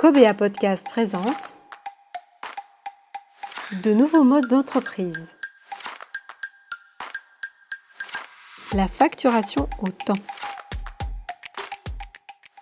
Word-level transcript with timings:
Cobea 0.00 0.32
Podcast 0.32 0.84
présente 0.84 1.58
de 3.82 3.92
nouveaux 3.92 4.22
modes 4.22 4.46
d'entreprise. 4.46 5.34
La 8.76 8.86
facturation 8.86 9.68
au 9.82 9.88
temps. 9.88 10.14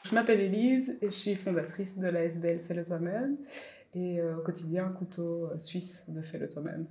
Je 0.06 0.14
m'appelle 0.14 0.40
Elise 0.40 0.96
et 1.02 1.10
je 1.10 1.14
suis 1.14 1.34
fondatrice 1.34 1.98
de 1.98 2.06
la 2.06 2.24
SBL 2.24 2.60
Fais-le 2.66 2.84
toi-même 2.84 3.36
et 3.94 4.18
euh, 4.18 4.38
au 4.38 4.40
quotidien 4.40 4.88
couteau 4.88 5.50
suisse 5.58 6.08
de 6.08 6.22
Fais-le 6.22 6.48
toi-même. 6.48 6.86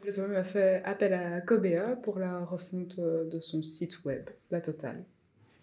Fais-le 0.00 0.14
toi-même 0.14 0.36
a 0.36 0.44
fait 0.44 0.82
appel 0.86 1.12
à 1.12 1.42
Cobea 1.42 1.96
pour 1.96 2.18
la 2.18 2.38
refonte 2.38 2.98
de 2.98 3.38
son 3.38 3.62
site 3.62 4.02
web, 4.06 4.30
la 4.50 4.62
totale. 4.62 5.04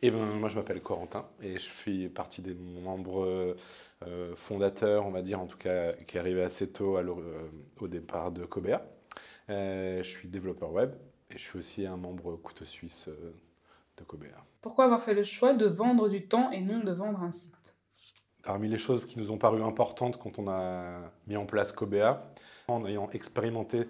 Eh 0.04 0.12
ben, 0.12 0.26
moi, 0.26 0.50
je 0.50 0.56
m'appelle 0.56 0.82
Corentin 0.82 1.28
et 1.42 1.54
je 1.54 1.70
fais 1.70 2.08
partie 2.08 2.44
des 2.44 2.54
membres 2.54 3.56
euh, 4.08 4.36
fondateurs, 4.36 5.05
on 5.05 5.12
va 5.12 5.22
dire, 5.22 5.40
en 5.40 5.46
tout 5.46 5.58
cas, 5.58 5.94
qui 5.94 6.18
est 6.18 6.20
arrivé 6.20 6.44
assez 6.44 6.70
tôt 6.72 6.98
euh, 6.98 7.50
au 7.80 7.88
départ 7.88 8.32
de 8.32 8.46
Cobea. 8.46 8.86
Euh, 9.50 10.02
je 10.04 10.09
suis 10.09 10.28
développeur 10.28 10.72
web 10.72 10.92
et 11.30 11.38
je 11.38 11.44
suis 11.44 11.59
aussi 11.59 11.86
un 11.86 11.98
membre 11.98 12.36
couteau 12.36 12.66
suisse 12.66 13.09
de 13.98 14.04
Cobea. 14.04 14.45
Pourquoi 14.62 14.86
avoir 14.86 15.02
fait 15.02 15.14
le 15.14 15.23
choix 15.23 15.54
de 15.54 15.66
vendre 15.66 16.09
du 16.09 16.28
temps 16.28 16.52
et 16.52 16.62
non 16.62 16.80
de 16.80 16.92
vendre 16.92 17.22
un 17.22 17.32
site? 17.32 17.78
Parmi 18.44 18.68
les 18.68 18.78
choses 18.78 19.06
qui 19.06 19.20
nous 19.20 19.32
ont 19.32 19.38
paru 19.38 19.62
importantes 19.62 20.18
quand 20.18 20.40
on 20.40 20.48
a 20.50 21.00
mis 21.28 21.38
en 21.38 21.45
place 21.45 21.72
Cobea, 21.72 22.34
en 22.68 22.86
ayant 22.86 23.09
expérimenté 23.12 23.88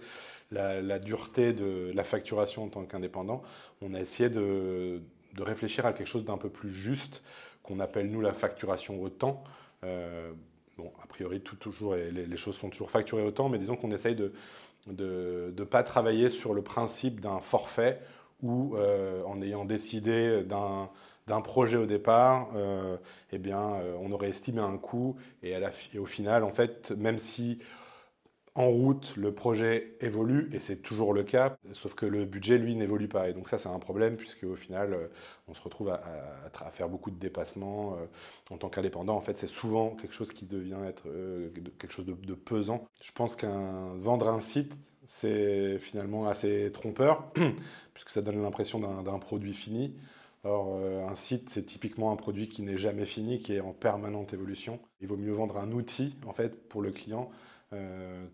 la, 0.52 0.82
la 0.82 1.00
dureté 1.00 1.54
de 1.54 1.92
la 1.94 2.04
facturation 2.04 2.66
en 2.66 2.68
tant 2.68 2.86
qu'indépendant, 2.86 3.44
on 3.82 3.94
a 3.94 4.02
essayé 4.02 4.30
de 4.30 5.02
de 5.34 5.44
réfléchir 5.44 5.86
à 5.86 5.94
quelque 5.94 6.08
chose 6.08 6.26
d'un 6.26 6.38
peu 6.38 6.50
plus 6.50 6.72
juste, 6.72 7.22
qu'on 7.64 7.80
appelle 7.80 8.10
nous 8.10 8.22
la 8.22 8.34
facturation 8.34 9.02
au 9.02 9.10
temps. 9.10 9.44
Euh, 9.84 10.32
bon, 10.78 10.92
a 11.02 11.08
priori, 11.08 11.42
tout, 11.42 11.56
toujours, 11.56 11.96
les, 11.96 12.12
les, 12.12 12.38
choses 12.38 12.56
sont 12.56 12.70
toujours 12.70 12.92
facturées 12.92 13.24
au 13.24 13.32
temps, 13.32 13.50
mais 13.50 13.58
disons 13.58 13.76
qu'on 13.76 13.92
essaye 13.92 14.16
de 14.16 14.32
ne 14.88 15.52
de, 15.52 15.64
pas 15.64 15.84
travailler 15.84 16.30
sur 16.30 16.54
le 16.54 16.62
principe 16.62 17.20
d'un 17.20 17.40
forfait 17.40 18.00
ou 18.44 18.76
euh, 18.76 19.24
en 19.26 19.42
ayant 19.42 19.66
décidé 19.66 20.44
d'un 20.44 21.42
projet 21.42 21.78
au 21.78 21.86
départ, 21.88 22.50
euh, 22.56 22.98
eh 23.32 23.40
bien, 23.40 23.82
on 24.02 24.12
aurait 24.12 24.30
estimé 24.30 24.60
un 24.62 24.78
coût 24.78 25.16
et, 25.42 25.54
et 25.94 26.00
au 26.00 26.06
final, 26.06 26.44
en 26.44 26.52
fait, 26.52 26.92
même 26.92 27.18
si 27.18 27.60
en 28.54 28.68
route, 28.70 29.16
le 29.16 29.34
projet 29.34 29.96
évolue, 30.02 30.50
et 30.52 30.60
c'est 30.60 30.82
toujours 30.82 31.14
le 31.14 31.24
cas, 31.24 31.56
sauf 31.72 31.96
que 31.96 32.06
le 32.06 32.26
budget, 32.26 32.58
lui, 32.58 32.76
n'évolue 32.76 33.08
pas. 33.08 33.30
Et 33.30 33.34
donc 33.34 33.48
ça, 33.48 33.58
c'est 33.58 33.70
un 33.70 33.80
problème, 33.80 34.18
puisque 34.18 34.44
au 34.44 34.58
final, 34.58 34.94
euh, 34.94 35.08
on 35.48 35.54
se 35.54 35.62
retrouve 35.62 35.90
à, 35.90 36.02
faire 36.74 36.90
beaucoup 36.90 37.12
de 37.12 37.16
dépassements. 37.16 37.96
Euh, 37.96 38.06
en 38.50 38.58
tant 38.58 38.68
qu'indépendant, 38.68 39.16
en 39.16 39.22
fait, 39.22 39.38
c'est 39.38 39.48
souvent 39.48 39.92
quelque 39.92 40.14
chose 40.14 40.34
qui 40.34 40.46
devient 40.46 40.80
être 40.86 41.04
euh, 41.08 41.50
quelque 41.80 41.94
chose 41.94 42.06
de, 42.06 42.34
pesant. 42.34 42.88
Je 43.02 43.12
pense 43.14 43.38
qu'un 43.38 43.94
vendre 44.00 44.28
un 44.28 44.42
site, 44.42 44.74
c'est 45.06 45.80
finalement 45.80 46.28
assez 46.28 46.72
trompeur, 46.74 47.32
puisque 47.94 48.10
ça 48.10 48.22
donne 48.22 48.42
l'impression 48.42 48.80
d'un 48.80 49.20
produit 49.20 49.54
fini. 49.54 49.96
Or, 50.44 50.76
un 50.78 51.16
site, 51.16 51.50
c'est 51.52 51.66
typiquement 51.66 52.12
un 52.12 52.16
produit 52.16 52.50
qui 52.50 52.64
n'est 52.64 52.78
jamais 52.78 53.06
fini, 53.06 53.38
qui 53.40 53.54
est 53.54 53.60
en 53.60 53.74
permanente 53.74 54.34
évolution. 54.34 54.80
Il 55.00 55.08
vaut 55.08 55.18
mieux 55.18 55.32
vendre 55.32 55.58
un 55.58 55.72
outil, 55.72 56.16
en 56.26 56.34
fait, 56.34 56.68
pour 56.68 56.82
le 56.82 56.92
client, 56.92 57.30
euh, 57.74 58.26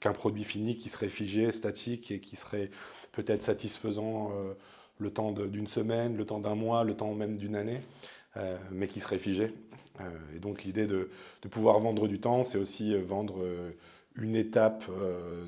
qu'un 0.00 0.12
produit 0.12 0.44
fini 0.44 0.76
qui 0.76 0.90
serait 0.90 1.08
figé, 1.08 1.52
statique 1.52 2.10
et 2.10 2.20
qui 2.20 2.36
serait 2.36 2.70
peut-être 3.12 3.42
satisfaisant 3.42 4.30
euh, 4.32 4.52
le 4.98 5.10
temps 5.10 5.32
d'une 5.32 5.66
semaine, 5.66 6.16
le 6.16 6.26
temps 6.26 6.38
d'un 6.38 6.54
mois, 6.54 6.84
le 6.84 6.94
temps 6.94 7.14
même 7.14 7.38
d'une 7.38 7.56
année, 7.56 7.80
euh, 8.36 8.58
mais 8.70 8.88
qui 8.88 9.00
serait 9.00 9.18
figé. 9.18 9.54
et 10.34 10.38
donc 10.38 10.64
l'idée 10.64 10.86
de, 10.86 11.08
pouvoir 11.50 11.80
vendre 11.80 12.08
du 12.08 12.20
temps, 12.20 12.44
c'est 12.44 12.58
aussi 12.58 12.94
vendre 12.94 13.42
une 14.16 14.36
étape 14.36 14.84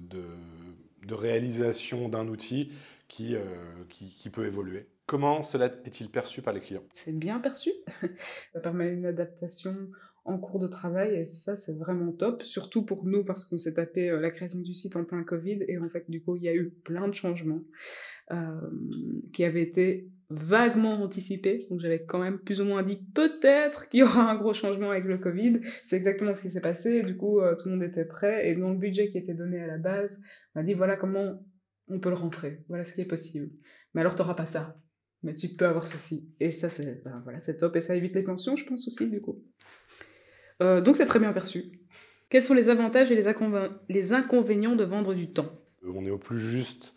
de, 0.00 1.14
réalisation 1.14 2.08
d'un 2.08 2.28
outil 2.28 2.72
qui 3.08 3.36
peut 4.32 4.46
évoluer. 4.46 4.86
Comment 5.06 5.42
cela 5.42 5.66
est-il 5.66 6.08
perçu 6.08 6.40
par 6.40 6.54
les 6.54 6.60
clients? 6.60 6.82
C'est 6.90 7.16
bien 7.16 7.38
perçu. 7.38 7.70
Ça 8.54 8.60
permet 8.60 8.88
une 8.88 9.04
adaptation 9.04 9.76
en 10.24 10.38
cours 10.38 10.58
de 10.58 10.66
travail 10.66 11.16
et 11.16 11.24
ça 11.24 11.56
c'est 11.56 11.76
vraiment 11.76 12.10
top, 12.12 12.42
surtout 12.42 12.84
pour 12.84 13.04
nous 13.04 13.24
parce 13.24 13.44
qu'on 13.44 13.58
s'est 13.58 13.74
tapé 13.74 14.08
euh, 14.08 14.20
la 14.20 14.30
création 14.30 14.60
du 14.60 14.72
site 14.72 14.96
en 14.96 15.04
plein 15.04 15.22
Covid 15.22 15.64
et 15.68 15.78
en 15.78 15.88
fait 15.90 16.10
du 16.10 16.22
coup 16.22 16.36
il 16.36 16.42
y 16.42 16.48
a 16.48 16.54
eu 16.54 16.70
plein 16.70 17.08
de 17.08 17.14
changements 17.14 17.62
euh, 18.32 18.60
qui 19.34 19.44
avaient 19.44 19.62
été 19.62 20.08
vaguement 20.30 20.94
anticipés, 20.94 21.66
donc 21.68 21.80
j'avais 21.80 22.06
quand 22.06 22.18
même 22.18 22.38
plus 22.38 22.62
ou 22.62 22.64
moins 22.64 22.82
dit 22.82 22.98
peut-être 23.14 23.90
qu'il 23.90 24.00
y 24.00 24.02
aura 24.02 24.30
un 24.30 24.36
gros 24.36 24.54
changement 24.54 24.90
avec 24.90 25.04
le 25.04 25.18
Covid, 25.18 25.60
c'est 25.82 25.96
exactement 25.96 26.34
ce 26.34 26.40
qui 26.40 26.50
s'est 26.50 26.62
passé, 26.62 27.02
du 27.02 27.18
coup 27.18 27.40
euh, 27.40 27.54
tout 27.54 27.68
le 27.68 27.76
monde 27.76 27.84
était 27.84 28.06
prêt 28.06 28.48
et 28.48 28.54
dans 28.54 28.70
le 28.70 28.78
budget 28.78 29.10
qui 29.10 29.18
était 29.18 29.34
donné 29.34 29.60
à 29.60 29.66
la 29.66 29.76
base, 29.76 30.22
on 30.54 30.60
m'a 30.60 30.64
dit 30.64 30.72
voilà 30.72 30.96
comment 30.96 31.46
on 31.88 32.00
peut 32.00 32.08
le 32.08 32.14
rentrer, 32.14 32.64
voilà 32.68 32.86
ce 32.86 32.94
qui 32.94 33.02
est 33.02 33.06
possible. 33.08 33.50
Mais 33.92 34.00
alors 34.00 34.16
t'auras 34.16 34.34
pas 34.34 34.46
ça, 34.46 34.80
mais 35.22 35.34
tu 35.34 35.48
peux 35.48 35.66
avoir 35.66 35.86
ceci. 35.86 36.34
Et 36.40 36.50
ça 36.50 36.70
c'est 36.70 37.04
ben, 37.04 37.20
voilà, 37.24 37.40
c'est 37.40 37.58
top 37.58 37.76
et 37.76 37.82
ça 37.82 37.94
évite 37.94 38.14
les 38.14 38.24
tensions 38.24 38.56
je 38.56 38.64
pense 38.64 38.88
aussi 38.88 39.10
du 39.10 39.20
coup. 39.20 39.44
Euh, 40.64 40.80
donc 40.80 40.96
c'est 40.96 41.06
très 41.06 41.18
bien 41.18 41.32
perçu. 41.32 41.64
Quels 42.30 42.42
sont 42.42 42.54
les 42.54 42.68
avantages 42.68 43.12
et 43.12 43.14
les, 43.14 44.12
inconvénients 44.12 44.74
de 44.74 44.84
vendre 44.84 45.14
du 45.14 45.30
temps? 45.30 45.50
On 45.86 46.04
est 46.04 46.10
au 46.10 46.18
plus 46.18 46.40
juste 46.40 46.94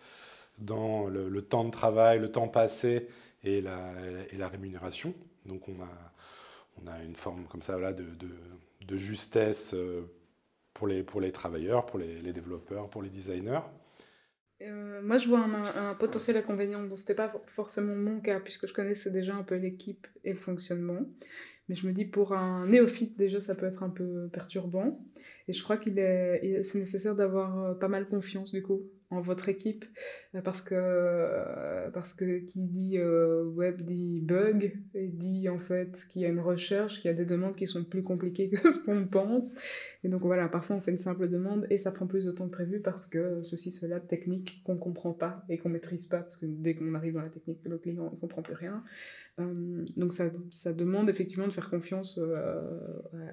dans 0.58 1.08
le, 1.08 1.42
temps 1.42 1.66
de 1.66 1.70
travail, 1.70 2.20
le 2.20 2.32
temps 2.32 2.48
passé 2.48 3.08
et 3.44 3.62
la, 3.62 3.92
et 4.32 4.38
la 4.38 4.48
rémunération. 4.48 5.14
Donc 5.46 5.68
on 5.68 5.82
a, 5.82 6.14
on 6.82 6.88
a, 6.88 7.04
une 7.04 7.16
forme 7.16 7.46
comme 7.46 7.62
ça 7.62 7.78
de, 7.94 8.06
de, 8.86 8.98
justesse 8.98 9.74
euh, 9.74 10.02
pour 10.74 10.88
les, 10.88 11.04
pour 11.04 11.22
les 11.22 11.32
travailleurs, 11.32 11.86
pour 11.86 12.00
les, 12.00 12.22
développeurs, 12.32 12.90
pour 12.90 13.04
les 13.04 13.10
designers. 13.10 13.60
Euh, 14.62 15.02
moi, 15.04 15.20
je 15.20 15.28
vois 15.28 15.40
un, 15.40 15.90
un 15.90 15.94
potentiel 15.94 16.38
inconvénient. 16.38 16.82
Bon, 16.82 16.96
c'était 16.96 17.14
pas 17.14 17.32
forcément 17.48 17.96
mon 17.96 18.22
cas, 18.22 18.40
puisque 18.40 18.68
je 18.68 18.74
connaissais 18.74 19.12
déjà 19.12 19.36
un 19.36 19.44
peu 19.44 19.56
l'équipe 19.56 20.08
et 20.24 20.34
le 20.34 20.40
fonctionnement. 20.40 21.02
Mais 21.70 21.76
je 21.76 21.88
me 21.88 21.94
dis, 21.94 22.06
pour 22.06 22.34
un 22.34 22.66
néophyte, 22.68 23.18
déjà, 23.18 23.42
ça 23.42 23.56
peut 23.56 23.66
être 23.66 23.84
un 23.84 23.90
peu 23.90 24.30
perturbant. 24.32 25.00
Et 25.48 25.54
je 25.54 25.64
crois 25.64 25.78
qu'il 25.78 25.98
est, 25.98 26.62
c'est 26.64 26.80
nécessaire 26.80 27.16
d'avoir 27.16 27.64
euh, 27.64 27.74
pas 27.74 27.88
mal 27.88 28.06
confiance, 28.06 28.52
du 28.52 28.62
coup, 28.62 28.82
en 29.10 29.22
votre 29.22 29.48
équipe. 29.48 29.86
Euh, 30.36 30.42
parce 30.42 30.62
que, 30.62 30.76
euh, 30.76 31.90
parce 31.92 32.14
que 32.14 32.40
qui 32.40 32.64
dit 32.64 33.00
web 33.00 33.82
dit 33.82 34.20
bug, 34.20 34.78
et 34.94 35.08
dit 35.08 35.48
en 35.48 35.58
fait 35.58 35.98
qu'il 36.12 36.22
y 36.22 36.26
a 36.26 36.30
une 36.30 36.42
recherche, 36.42 37.02
qu'il 37.02 37.10
y 37.10 37.14
a 37.14 37.18
des 37.18 37.26
demandes 37.26 37.56
qui 37.56 37.66
sont 37.66 37.86
plus 37.86 38.04
compliquées 38.04 38.50
que 38.52 38.72
ce 38.72 38.84
qu'on 38.84 39.08
pense. 39.08 39.58
Et 40.04 40.10
donc 40.10 40.22
voilà, 40.22 40.50
parfois 40.50 40.76
on 40.76 40.82
fait 40.82 40.92
une 40.92 40.98
simple 40.98 41.30
demande 41.30 41.66
et 41.70 41.78
ça 41.78 41.92
prend 41.94 42.08
plus 42.08 42.26
de 42.26 42.32
temps 42.32 42.48
que 42.48 42.54
prévu 42.54 42.82
parce 42.82 43.08
que 43.08 43.42
ceci, 43.42 43.72
cela, 43.72 44.02
technique 44.02 44.62
qu'on 44.66 44.78
comprend 44.78 45.14
pas 45.14 45.46
et 45.48 45.58
qu'on 45.58 45.70
maîtrise 45.70 46.08
pas. 46.08 46.20
Parce 46.20 46.36
que 46.36 46.46
dès 46.46 46.76
qu'on 46.76 46.94
arrive 46.94 47.14
dans 47.14 47.22
la 47.22 47.30
technique, 47.30 47.60
le 47.64 47.78
client 47.78 48.12
ne 48.12 48.20
comprend 48.20 48.42
plus 48.42 48.56
rien. 48.56 48.84
Donc 49.98 50.14
ça, 50.14 50.32
ça, 50.50 50.74
demande 50.74 51.12
effectivement 51.12 51.46
de 51.46 51.54
faire 51.54 51.70
confiance 51.70 52.20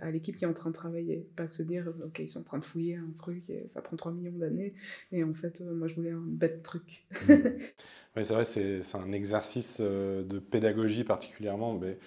à 0.02 0.10
l'équipe 0.10 0.36
qui 0.36 0.44
est 0.44 0.46
en 0.46 0.52
train 0.52 0.68
de 0.68 0.74
travailler, 0.74 1.26
pas 1.34 1.48
se 1.48 1.62
dire 1.62 1.90
ok 2.04 2.18
ils 2.20 2.28
sont 2.28 2.40
en 2.40 2.44
train 2.44 2.58
de 2.58 2.64
fouiller 2.64 2.96
un 2.96 3.10
truc 3.14 3.48
et 3.50 3.66
ça 3.68 3.82
prend 3.82 3.96
3 3.96 4.12
millions 4.12 4.38
d'années 4.38 4.74
et 5.12 5.24
en 5.24 5.34
fait 5.34 5.60
euh, 5.60 5.74
moi 5.74 5.88
je 5.88 5.94
voulais 5.94 6.10
un 6.10 6.24
bête 6.24 6.62
truc. 6.62 7.06
oui 7.28 8.24
c'est 8.24 8.34
vrai 8.34 8.44
c'est 8.44 8.82
un 8.94 9.12
exercice 9.12 9.80
de 9.80 10.38
pédagogie 10.38 11.04
particulièrement, 11.04 11.74
mais 11.74 11.98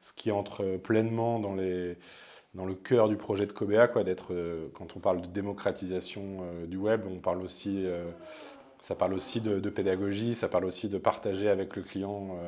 ce 0.00 0.12
qui 0.12 0.30
entre 0.30 0.76
pleinement 0.76 1.40
dans 1.40 1.54
les 1.54 1.96
dans 2.54 2.64
le 2.64 2.74
cœur 2.74 3.10
du 3.10 3.16
projet 3.16 3.44
de 3.44 3.52
Cobea, 3.52 3.86
quoi, 3.86 4.02
d'être, 4.02 4.34
quand 4.72 4.96
on 4.96 4.98
parle 4.98 5.20
de 5.20 5.26
démocratisation 5.26 6.40
du 6.66 6.78
web, 6.78 7.02
on 7.06 7.18
parle 7.18 7.42
aussi, 7.42 7.84
ça 8.80 8.94
parle 8.94 9.12
aussi 9.12 9.42
de, 9.42 9.60
de, 9.60 9.68
pédagogie, 9.68 10.34
ça 10.34 10.48
parle 10.48 10.64
aussi 10.64 10.88
de 10.88 10.96
partager 10.96 11.50
avec 11.50 11.76
le 11.76 11.82
client 11.82 12.38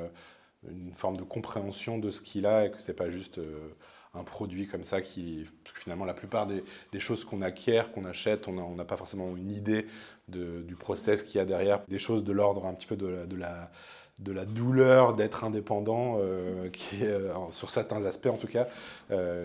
une 0.66 0.92
forme 0.92 1.16
de 1.16 1.22
compréhension 1.22 1.98
de 1.98 2.10
ce 2.10 2.20
qu'il 2.20 2.47
a 2.47 2.66
et 2.66 2.70
que 2.70 2.80
c'est 2.80 2.94
pas 2.94 3.10
juste 3.10 3.38
euh, 3.38 3.69
un 4.18 4.24
produit 4.24 4.66
comme 4.66 4.84
ça 4.84 5.00
qui 5.00 5.44
parce 5.65 5.74
que 5.74 5.80
finalement 5.80 6.04
la 6.04 6.15
plupart 6.15 6.47
des, 6.47 6.62
choses 6.98 7.24
qu'on 7.24 7.42
acquiert 7.42 7.92
qu'on 7.92 8.04
achète 8.04 8.48
on 8.48 8.74
n'a 8.74 8.84
pas 8.84 8.97
forcément 8.97 9.36
une 9.36 9.50
idée 9.50 9.86
du 10.28 10.74
process 10.78 11.22
qu'il 11.22 11.38
y 11.38 11.41
a 11.41 11.44
derrière. 11.44 11.80
Des 11.88 11.98
choses 11.98 12.24
de 12.24 12.32
l'ordre 12.32 12.66
un 12.66 12.74
petit 12.74 12.86
peu 12.86 12.97
de 12.97 13.06
la, 13.06 13.70
de 14.18 14.32
la, 14.32 14.44
douleur 14.44 15.15
d'être 15.15 15.44
indépendant 15.44 16.16
euh, 16.18 16.68
qui 16.70 17.03
est, 17.03 17.06
euh, 17.06 17.32
sur 17.53 17.70
certains 17.70 18.04
aspects 18.04 18.26
en 18.26 18.36
tout 18.36 18.48
cas 18.48 18.66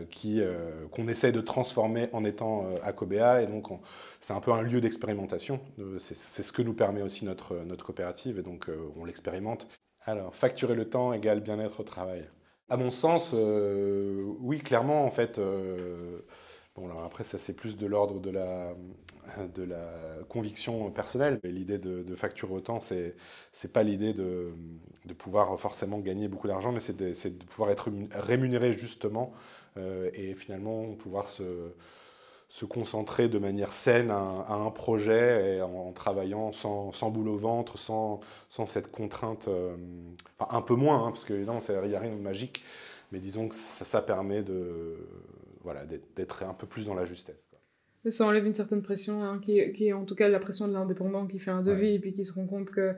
qui 0.10 0.42
qu'on 0.92 1.08
essaye 1.08 1.32
de 1.32 1.42
transformer 1.42 2.10
en 2.14 2.26
étant 2.26 2.66
à 2.84 2.92
Cobea 2.92 3.42
et 3.42 3.48
donc 3.48 3.68
c'est 4.20 4.34
un 4.34 4.42
peu 4.42 4.52
un 4.52 4.62
lieu 4.62 4.82
d'expérimentation. 4.82 5.60
C'est 6.00 6.16
ce 6.16 6.52
que 6.52 6.62
nous 6.62 6.74
permet 6.74 7.02
aussi 7.02 7.26
notre 7.26 7.56
notre 7.64 7.86
coopérative 7.86 8.40
et 8.40 8.44
donc 8.44 8.70
on 8.98 9.06
l'expérimente. 9.06 9.68
Alors, 10.06 10.36
facturer 10.36 10.76
le 10.76 10.90
temps 10.90 11.14
égale 11.14 11.40
bien-être 11.40 11.80
au 11.80 11.84
travail. 11.84 12.26
À 12.70 12.78
mon 12.78 12.90
sens, 12.92 13.32
euh, 13.34 14.24
oui, 14.40 14.60
clairement, 14.60 15.06
en 15.06 15.12
fait, 15.12 15.38
euh, 15.38 16.20
Bon, 16.76 16.88
alors 16.90 17.04
après, 17.04 17.24
ça 17.24 17.38
c'est 17.38 17.54
plus 17.54 17.78
de 17.78 17.86
l'ordre 17.86 18.20
de 18.20 18.32
la, 18.32 18.74
de 19.54 19.64
la 19.64 19.92
conviction 20.30 20.90
personnelle. 20.92 21.40
L'idée 21.44 21.78
de, 21.78 22.16
facturer 22.16 22.54
autant, 22.54 22.80
c'est 22.80 23.16
n'est 23.64 23.70
pas 23.70 23.84
l'idée 23.84 24.14
de, 24.14 24.54
de, 25.06 25.14
pouvoir 25.14 25.60
forcément 25.60 26.00
gagner 26.00 26.28
beaucoup 26.28 26.48
d'argent, 26.48 26.72
mais 26.72 26.80
c'est 26.80 26.98
de, 26.98 27.10
de, 27.12 27.46
pouvoir 27.46 27.70
être 27.70 27.92
rémunéré 28.12 28.74
justement 28.74 29.34
euh, 29.78 30.10
et 30.16 30.34
finalement 30.36 30.96
pouvoir 30.96 31.30
se, 31.30 31.44
se 32.54 32.66
concentrer 32.66 33.30
de 33.30 33.40
manière 33.40 33.74
saine 33.74 34.12
à, 34.12 34.46
un 34.48 34.70
projet 34.70 35.56
et 35.56 35.62
en, 35.64 35.92
travaillant 35.92 36.52
sans, 36.52 36.92
sans, 36.92 37.10
boule 37.10 37.30
au 37.30 37.36
ventre, 37.36 37.80
sans, 37.80 38.20
sans 38.48 38.68
cette 38.68 38.92
contrainte, 38.92 39.48
euh, 39.48 39.76
enfin 40.38 40.56
un 40.56 40.62
peu 40.62 40.76
moins, 40.76 41.08
hein, 41.08 41.12
parce 41.12 41.26
qu'il 41.26 41.42
n'y 41.42 41.50
a 41.50 42.00
rien 42.00 42.16
de 42.16 42.22
magique, 42.22 42.64
mais 43.12 43.18
disons 43.18 43.48
que 43.48 43.56
ça, 43.56 43.86
ça 43.86 44.04
permet 44.04 44.44
de 44.44 45.00
voilà, 45.64 45.84
d'être 46.16 46.44
un 46.44 46.54
peu 46.54 46.68
plus 46.68 46.86
dans 46.86 46.94
la 46.94 47.06
justesse. 47.06 47.44
Quoi. 47.50 48.12
Ça 48.12 48.28
enlève 48.28 48.46
une 48.46 48.54
certaine 48.54 48.84
pression, 48.84 49.24
hein, 49.24 49.40
qui, 49.42 49.74
qui, 49.74 49.88
est 49.88 49.94
en 49.94 50.06
tout 50.06 50.14
cas 50.14 50.28
la 50.28 50.40
pression 50.40 50.68
de 50.68 50.74
l'indépendant 50.74 51.26
qui 51.26 51.40
fait 51.40 51.50
un 51.50 51.64
devis 51.64 51.96
et 51.96 52.00
puis 52.00 52.14
qui 52.14 52.24
se 52.24 52.34
rend 52.34 52.46
compte 52.46 52.70
que 52.70 52.94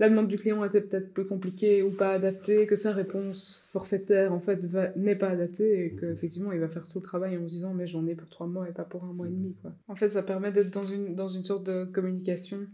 la 0.00 0.08
demande 0.08 0.28
du 0.28 0.38
client 0.38 0.64
était 0.64 0.80
peut-être 0.80 1.12
plus 1.12 1.26
compliquée 1.26 1.82
ou 1.82 1.90
pas 1.90 2.12
adaptée, 2.12 2.66
que 2.66 2.74
sa 2.74 2.92
réponse 2.92 3.68
forfaitaire 3.70 4.32
en 4.32 4.40
fait 4.40 4.58
n'est 4.96 5.14
pas 5.14 5.28
adaptée 5.28 5.84
et 5.84 5.96
qu'effectivement 5.96 6.52
il 6.52 6.58
va 6.58 6.68
faire 6.68 6.88
tout 6.88 6.98
le 6.98 7.04
travail 7.04 7.36
en 7.36 7.42
se 7.42 7.54
disant 7.54 7.74
mais 7.74 7.86
j'en 7.86 8.06
ai 8.06 8.14
pour 8.14 8.28
trois 8.30 8.46
mois 8.46 8.66
et 8.68 8.72
pas 8.72 8.84
pour 8.84 9.04
un 9.04 9.12
mois 9.12 9.28
et 9.28 9.30
demi. 9.30 9.54
Quoi. 9.60 9.72
En 9.88 9.94
fait 9.94 10.08
ça 10.08 10.22
permet 10.22 10.52
d'être 10.52 10.70
dans 10.70 10.84
une, 10.84 11.14
dans 11.14 11.28
une 11.28 11.44
sorte 11.44 11.66
de 11.66 11.84
communication 11.84 12.66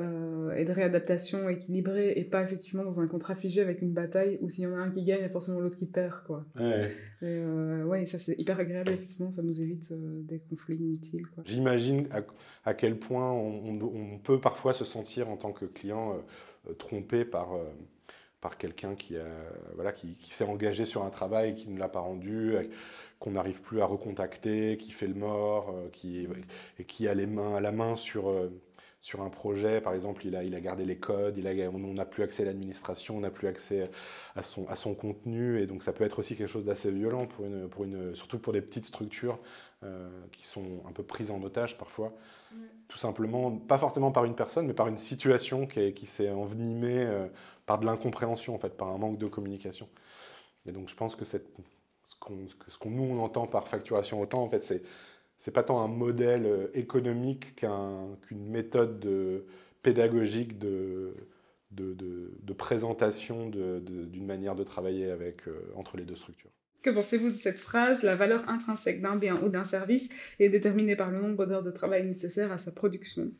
euh, 0.00 0.54
et 0.54 0.64
de 0.64 0.72
réadaptation 0.72 1.48
équilibrée 1.50 2.12
et 2.16 2.24
pas 2.24 2.42
effectivement 2.42 2.84
dans 2.84 3.00
un 3.00 3.06
contrat 3.06 3.34
figé 3.34 3.60
avec 3.60 3.82
une 3.82 3.92
bataille 3.92 4.38
où 4.40 4.48
s'il 4.48 4.64
y 4.64 4.66
en 4.66 4.74
a 4.74 4.78
un 4.78 4.88
qui 4.88 5.04
gagne, 5.04 5.18
il 5.18 5.22
y 5.22 5.26
a 5.26 5.30
forcément 5.30 5.60
l'autre 5.60 5.78
qui 5.78 5.86
perd. 5.86 6.22
Quoi. 6.26 6.46
Ouais. 6.58 6.90
Et 7.20 7.26
euh, 7.26 7.84
ouais, 7.84 8.06
ça 8.06 8.18
c'est 8.18 8.34
hyper 8.38 8.58
agréable, 8.58 8.90
effectivement, 8.92 9.30
ça 9.30 9.42
nous 9.42 9.60
évite 9.60 9.92
euh, 9.92 10.22
des 10.22 10.38
conflits 10.38 10.76
inutiles. 10.76 11.26
J'imagine 11.44 12.08
à, 12.12 12.22
à, 12.64 12.72
quel 12.72 12.98
point 12.98 13.30
on, 13.30 13.78
on, 13.82 14.18
peut 14.18 14.40
parfois 14.40 14.72
se 14.72 14.84
sentir 14.84 15.28
en 15.28 15.36
tant 15.36 15.52
que 15.52 15.66
client 15.66 16.22
trompé 16.78 17.26
par, 17.26 17.50
par 18.40 18.56
quelqu'un 18.56 18.94
qui, 18.94 19.16
voilà, 19.74 19.92
qui, 19.92 20.14
qui 20.14 20.32
s'est 20.32 20.44
engagé 20.44 20.86
sur 20.86 21.04
un 21.04 21.10
travail 21.10 21.54
qui 21.54 21.68
ne 21.68 21.78
l'a 21.78 21.88
pas 21.88 22.00
rendu 22.00 22.54
qu'on 23.18 23.32
n'arrive 23.32 23.60
plus 23.60 23.82
à 23.82 23.86
recontacter, 23.86 24.78
qui 24.78 24.92
fait 24.92 25.06
le 25.06 25.14
mort, 25.14 25.74
qui, 25.92 26.26
et 26.78 26.84
qui 26.84 27.06
a 27.06 27.12
les 27.14 27.26
mains, 27.26 27.60
la 27.60 27.72
main 27.72 27.96
sur, 27.96 28.32
sur 29.00 29.22
un 29.22 29.30
projet, 29.30 29.80
par 29.80 29.94
exemple, 29.94 30.26
il 30.26 30.36
a, 30.36 30.44
il 30.44 30.54
a 30.54 30.60
gardé 30.60 30.84
les 30.84 30.98
codes, 30.98 31.38
il 31.38 31.46
a, 31.46 31.70
on 31.70 31.94
n'a 31.94 32.04
plus 32.04 32.22
accès 32.22 32.42
à 32.42 32.46
l'administration, 32.46 33.16
on 33.16 33.20
n'a 33.20 33.30
plus 33.30 33.48
accès 33.48 33.90
à 34.36 34.42
son, 34.42 34.68
à 34.68 34.76
son 34.76 34.94
contenu, 34.94 35.58
et 35.58 35.66
donc 35.66 35.82
ça 35.82 35.94
peut 35.94 36.04
être 36.04 36.18
aussi 36.18 36.36
quelque 36.36 36.48
chose 36.48 36.66
d'assez 36.66 36.90
violent, 36.90 37.26
pour 37.26 37.46
une, 37.46 37.68
pour 37.68 37.84
une, 37.84 38.14
surtout 38.14 38.38
pour 38.38 38.52
des 38.52 38.60
petites 38.60 38.84
structures 38.84 39.38
euh, 39.84 40.10
qui 40.32 40.44
sont 40.44 40.82
un 40.86 40.92
peu 40.92 41.02
prises 41.02 41.30
en 41.30 41.42
otage 41.42 41.78
parfois. 41.78 42.12
Tout 42.88 42.98
simplement, 42.98 43.56
pas 43.56 43.78
forcément 43.78 44.12
par 44.12 44.26
une 44.26 44.34
personne, 44.34 44.66
mais 44.66 44.74
par 44.74 44.88
une 44.88 44.98
situation 44.98 45.66
qui, 45.66 45.94
qui 45.94 46.04
s'est 46.04 46.30
envenimée 46.30 46.98
euh, 46.98 47.26
par 47.64 47.78
de 47.78 47.86
l'incompréhension, 47.86 48.54
en 48.54 48.58
fait, 48.58 48.76
par 48.76 48.88
un 48.88 48.98
manque 48.98 49.16
de 49.16 49.28
communication. 49.28 49.88
Et 50.66 50.72
donc 50.72 50.90
je 50.90 50.94
pense 50.94 51.16
que 51.16 51.24
cette, 51.24 51.48
ce 52.04 52.14
qu'on 52.16 52.36
qu 52.36 52.88
nous 52.90 53.04
on 53.04 53.18
entend 53.22 53.46
par 53.46 53.66
facturation 53.66 54.20
autant, 54.20 54.42
en 54.42 54.50
fait, 54.50 54.62
c'est 54.62 54.82
c'est 55.40 55.50
pas 55.50 55.62
tant 55.62 55.82
un 55.82 55.88
modèle 55.88 56.46
euh, 56.46 56.66
économique 56.74 57.56
qu'une 57.56 58.46
méthode 58.46 59.00
de, 59.00 59.46
pédagogique 59.82 60.58
de 60.58 61.14
présentation 62.56 63.48
d'une 63.48 64.26
manière 64.26 64.54
de 64.54 64.62
travailler 64.62 65.10
avec, 65.10 65.48
euh, 65.48 65.72
entre 65.74 65.96
les 65.96 66.04
deux 66.04 66.14
structures. 66.14 66.50
Que 66.82 66.90
pensez-vous 66.90 67.30
de 67.30 67.34
cette 67.34 67.58
phrase 67.58 68.02
La 68.02 68.16
valeur 68.16 68.48
intrinsèque 68.48 69.00
d'un 69.00 69.16
bien 69.16 69.42
ou 69.42 69.48
d'un 69.48 69.64
service 69.64 70.10
est 70.38 70.50
déterminée 70.50 70.96
par 70.96 71.10
le 71.10 71.20
nombre 71.20 71.46
d'heures 71.46 71.62
de 71.62 71.70
travail 71.70 72.06
nécessaires 72.06 72.52
à 72.52 72.58
sa 72.58 72.70
production 72.70 73.32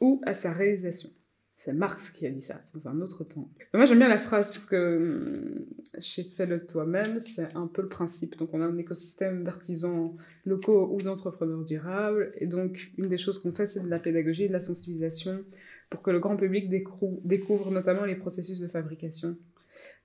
ou 0.00 0.20
à 0.26 0.34
sa 0.34 0.52
réalisation. 0.52 1.10
C'est 1.58 1.72
Marx 1.72 2.10
qui 2.10 2.26
a 2.26 2.30
dit 2.30 2.40
ça, 2.40 2.60
dans 2.74 2.88
un 2.88 3.00
autre 3.00 3.24
temps. 3.24 3.48
moi, 3.72 3.86
j'aime 3.86 3.98
bien 3.98 4.08
la 4.08 4.18
phrase, 4.18 4.50
parce 4.52 4.66
que 4.66 4.96
hum, 4.96 5.64
chez 5.98 6.24
Fais-le 6.36 6.66
toi-même, 6.66 7.20
c'est 7.20 7.54
un 7.54 7.66
peu 7.66 7.82
le 7.82 7.88
principe. 7.88 8.36
Donc, 8.36 8.50
on 8.52 8.60
a 8.60 8.66
un 8.66 8.76
écosystème 8.76 9.42
d'artisans 9.42 10.14
locaux 10.44 10.88
ou 10.92 11.00
d'entrepreneurs 11.00 11.64
durables. 11.64 12.32
Et 12.38 12.46
donc, 12.46 12.92
une 12.98 13.08
des 13.08 13.18
choses 13.18 13.38
qu'on 13.38 13.52
fait, 13.52 13.66
c'est 13.66 13.82
de 13.82 13.88
la 13.88 13.98
pédagogie, 13.98 14.48
de 14.48 14.52
la 14.52 14.60
sensibilisation, 14.60 15.44
pour 15.90 16.02
que 16.02 16.10
le 16.10 16.20
grand 16.20 16.36
public 16.36 16.68
découvre 16.68 17.70
notamment 17.70 18.04
les 18.04 18.16
processus 18.16 18.60
de 18.60 18.68
fabrication 18.68 19.36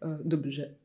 euh, 0.03 0.17
d'objets. 0.23 0.77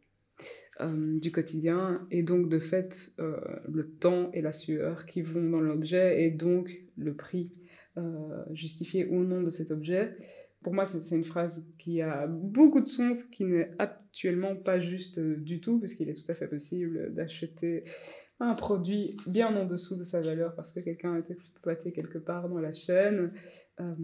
Euh, 0.82 1.18
du 1.18 1.32
quotidien 1.32 2.06
et 2.10 2.22
donc 2.22 2.50
de 2.50 2.58
fait 2.58 3.12
euh, 3.18 3.38
le 3.66 3.88
temps 3.88 4.30
et 4.34 4.42
la 4.42 4.52
sueur 4.52 5.06
qui 5.06 5.22
vont 5.22 5.48
dans 5.48 5.60
l'objet 5.60 6.22
et 6.22 6.30
donc 6.30 6.70
le 6.98 7.14
prix 7.14 7.54
euh, 7.96 8.44
justifié 8.52 9.06
ou 9.06 9.24
non 9.24 9.40
de 9.40 9.48
cet 9.48 9.70
objet 9.70 10.14
pour 10.66 10.74
moi, 10.74 10.84
c'est 10.84 11.14
une 11.14 11.22
phrase 11.22 11.72
qui 11.78 12.02
a 12.02 12.26
beaucoup 12.26 12.80
de 12.80 12.88
sens, 12.88 13.22
qui 13.22 13.44
n'est 13.44 13.70
actuellement 13.78 14.56
pas 14.56 14.80
juste 14.80 15.18
euh, 15.18 15.36
du 15.36 15.60
tout, 15.60 15.78
parce 15.78 15.94
qu'il 15.94 16.08
est 16.08 16.14
tout 16.14 16.28
à 16.28 16.34
fait 16.34 16.48
possible 16.48 17.14
d'acheter 17.14 17.84
un 18.40 18.52
produit 18.54 19.16
bien 19.28 19.56
en 19.56 19.64
dessous 19.64 19.96
de 19.96 20.02
sa 20.02 20.20
valeur 20.20 20.56
parce 20.56 20.72
que 20.72 20.80
quelqu'un 20.80 21.14
a 21.14 21.18
été 21.20 21.34
exploité 21.34 21.92
quelque 21.92 22.18
part 22.18 22.48
dans 22.48 22.58
la 22.58 22.72
chaîne. 22.72 23.32
Euh, 23.78 23.94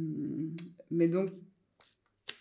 mais 0.93 1.09
donc, 1.09 1.31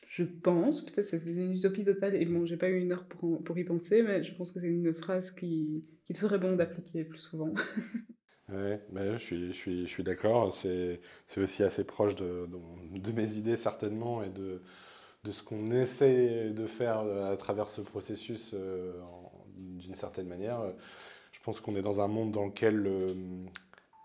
je 0.08 0.24
pense, 0.24 0.86
peut-être 0.86 1.04
c'est 1.04 1.36
une 1.36 1.54
utopie 1.54 1.84
totale, 1.84 2.14
et 2.14 2.26
bon, 2.26 2.46
j'ai 2.46 2.58
pas 2.58 2.70
eu 2.70 2.80
une 2.80 2.92
heure 2.92 3.08
pour, 3.08 3.44
pour 3.44 3.58
y 3.58 3.64
penser, 3.64 4.04
mais 4.04 4.22
je 4.22 4.36
pense 4.36 4.52
que 4.52 4.60
c'est 4.60 4.68
une 4.68 4.94
phrase 4.94 5.32
qui, 5.32 5.84
qui 6.06 6.14
serait 6.14 6.38
bon 6.38 6.56
d'appliquer 6.56 7.06
plus 7.06 7.18
souvent. 7.18 7.56
Oui, 8.52 9.02
je 9.14 9.18
suis, 9.18 9.48
je 9.48 9.52
suis, 9.54 9.82
je 9.84 9.90
suis 9.90 10.04
d'accord. 10.04 10.56
C'est 10.56 11.00
aussi 11.38 11.64
assez 11.64 11.84
proche 11.84 12.16
de, 12.16 12.50
de, 12.92 13.12
mes 13.12 13.38
idées, 13.38 13.58
certainement, 13.58 14.24
et 14.24 14.30
de, 14.30 14.62
de 15.24 15.32
ce 15.32 15.42
qu'on 15.44 15.72
essaie 15.72 16.50
de 16.50 16.66
faire 16.66 17.00
à 17.00 17.38
travers 17.38 17.70
ce 17.70 17.82
processus 17.82 18.52
euh, 18.54 18.94
d'une 19.56 19.96
certaine 19.96 20.28
manière. 20.28 20.62
Je 21.32 21.40
pense 21.40 21.62
qu'on 21.62 21.76
est 21.76 21.82
dans 21.82 22.02
un 22.02 22.08
monde 22.08 22.32
dans 22.32 22.46
lequel 22.46 22.90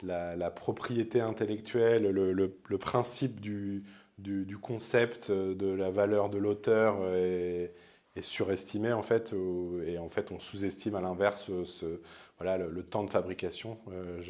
la, 0.02 0.36
la, 0.36 0.50
propriété 0.50 1.20
intellectuelle, 1.20 2.04
le, 2.04 2.32
le, 2.32 2.78
principe 2.78 3.40
du, 3.40 3.84
du, 4.18 4.44
du, 4.44 4.58
concept, 4.58 5.30
de 5.32 5.72
la 5.72 5.90
valeur 5.90 6.30
de 6.30 6.38
l'auteur 6.38 7.04
est 7.14 7.74
est 8.16 8.22
surestimé 8.22 8.92
en 8.92 9.02
fait, 9.02 9.34
et 9.84 9.98
en 9.98 10.08
fait 10.08 10.32
on 10.32 10.38
sous-estime 10.38 10.94
à 10.94 11.00
l'inverse 11.00 11.50
ce, 11.64 12.00
voilà, 12.38 12.58
le, 12.58 12.82
temps 12.82 13.04
de 13.04 13.10
fabrication. 13.10 13.78
Euh, 13.90 14.20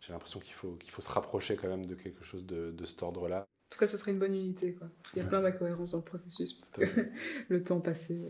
j'ai 0.00 0.12
l'impression 0.12 0.40
qu'il 0.40 0.54
faut, 0.54 0.72
qu'il 0.72 0.90
faut 0.90 1.02
se 1.02 1.10
rapprocher 1.10 1.56
quand 1.56 1.68
même 1.68 1.86
de 1.86 1.94
quelque 1.94 2.24
chose 2.24 2.46
de, 2.46 2.70
de 2.70 2.86
cet 2.86 3.02
ordre-là. 3.02 3.40
En 3.40 3.70
tout 3.70 3.78
cas, 3.78 3.86
ce 3.86 3.98
serait 3.98 4.12
une 4.12 4.18
bonne 4.18 4.34
unité. 4.34 4.72
Quoi. 4.72 4.88
Il 5.14 5.22
y 5.22 5.26
a 5.26 5.28
plein 5.28 5.42
d'incohérences 5.42 5.90
dans 5.90 5.98
le 5.98 6.04
processus, 6.04 6.54
parce 6.54 6.72
que 6.72 7.10
le 7.48 7.62
temps 7.62 7.80
passé, 7.80 8.22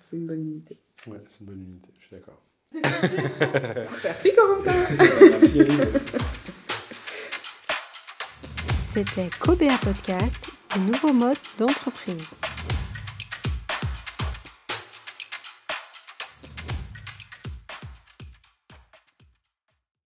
c'est 0.00 0.16
une 0.16 0.26
bonne 0.26 0.42
unité. 0.42 0.78
Ouais, 1.06 1.20
c'est 1.28 1.40
une 1.40 1.46
bonne 1.46 1.62
unité, 1.62 1.88
je 1.98 2.06
suis 2.06 2.16
d'accord. 2.16 2.42
Merci 4.04 4.30
Corentin 4.34 4.72
Merci 5.30 5.62
C'était 8.86 9.28
Cobea 9.38 9.76
Podcast, 9.82 10.36
un 10.74 10.78
nouveau 10.78 11.12
mode 11.12 11.36
d'entreprise. 11.58 12.28